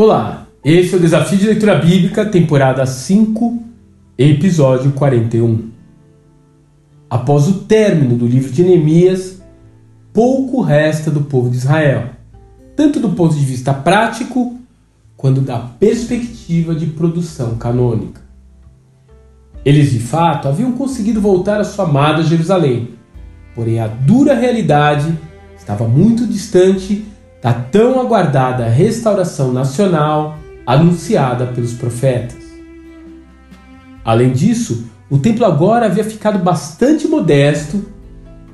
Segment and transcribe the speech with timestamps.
[0.00, 3.60] Olá, esse é o Desafio de Leitura Bíblica, temporada 5,
[4.16, 5.70] episódio 41.
[7.10, 9.42] Após o término do livro de Neemias,
[10.12, 12.10] pouco resta do povo de Israel,
[12.76, 14.56] tanto do ponto de vista prático
[15.16, 18.20] quanto da perspectiva de produção canônica.
[19.64, 22.90] Eles de fato haviam conseguido voltar à sua amada Jerusalém,
[23.52, 25.12] porém a dura realidade
[25.56, 27.04] estava muito distante
[27.42, 32.36] da tão aguardada restauração nacional anunciada pelos profetas.
[34.04, 37.84] Além disso, o templo agora havia ficado bastante modesto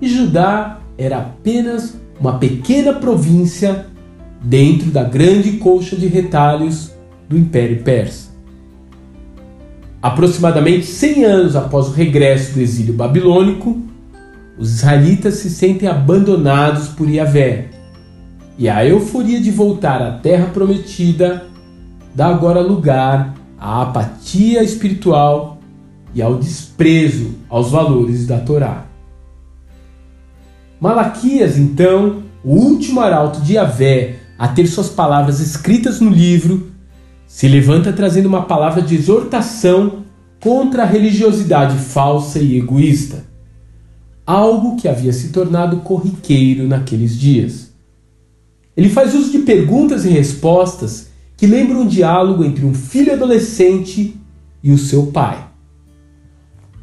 [0.00, 3.86] e Judá era apenas uma pequena província
[4.42, 6.92] dentro da grande colcha de retalhos
[7.28, 8.30] do Império Persa.
[10.02, 13.82] Aproximadamente 100 anos após o regresso do exílio babilônico,
[14.58, 17.79] os israelitas se sentem abandonados por Yahvé
[18.60, 21.46] e a euforia de voltar à terra prometida
[22.14, 25.58] dá agora lugar à apatia espiritual
[26.14, 28.84] e ao desprezo aos valores da Torá.
[30.78, 36.70] Malaquias, então, o último arauto de Yahvé a ter suas palavras escritas no livro,
[37.26, 40.04] se levanta trazendo uma palavra de exortação
[40.38, 43.24] contra a religiosidade falsa e egoísta,
[44.26, 47.69] algo que havia se tornado corriqueiro naqueles dias.
[48.80, 54.18] Ele faz uso de perguntas e respostas que lembram um diálogo entre um filho adolescente
[54.62, 55.50] e o seu pai.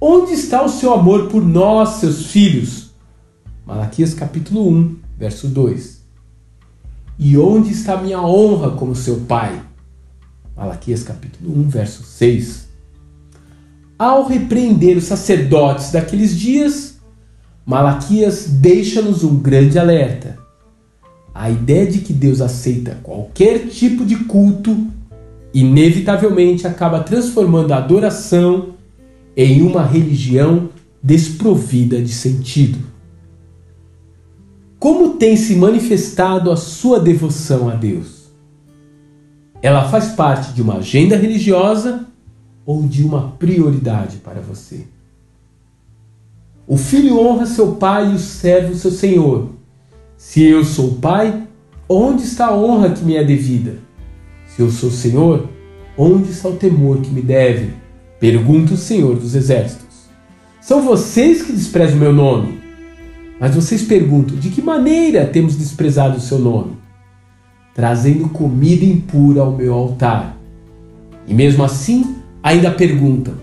[0.00, 2.92] Onde está o seu amor por nós, seus filhos?
[3.66, 6.00] Malaquias capítulo 1, verso 2.
[7.18, 9.60] E onde está minha honra como seu pai?
[10.56, 12.68] Malaquias capítulo 1, verso 6.
[13.98, 17.00] Ao repreender os sacerdotes daqueles dias,
[17.66, 20.39] Malaquias deixa-nos um grande alerta
[21.34, 24.86] a ideia de que Deus aceita qualquer tipo de culto
[25.52, 28.74] inevitavelmente acaba transformando a adoração
[29.36, 30.68] em uma religião
[31.02, 32.78] desprovida de sentido.
[34.78, 38.30] Como tem se manifestado a sua devoção a Deus?
[39.62, 42.06] Ela faz parte de uma agenda religiosa
[42.64, 44.86] ou de uma prioridade para você?
[46.66, 49.50] O filho honra seu pai e o servo seu senhor
[50.20, 51.44] se eu sou pai,
[51.88, 53.78] onde está a honra que me é devida?
[54.46, 55.48] Se eu sou Senhor,
[55.96, 57.72] onde está o temor que me deve?
[58.20, 60.10] Pergunta o Senhor dos Exércitos.
[60.60, 62.60] São vocês que desprezam meu nome.
[63.40, 66.76] Mas vocês perguntam: de que maneira temos desprezado o seu nome?
[67.74, 70.36] Trazendo comida impura ao meu altar.
[71.26, 73.34] E mesmo assim, ainda perguntam: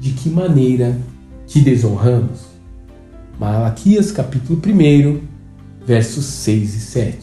[0.00, 0.98] de que maneira
[1.46, 2.46] te desonramos?
[3.38, 5.29] Malaquias capítulo 1,
[5.90, 7.18] versos 6 e 7.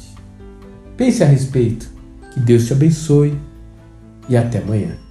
[0.97, 1.89] Pense a respeito.
[2.33, 3.33] Que Deus te abençoe
[4.27, 5.06] e até amanhã.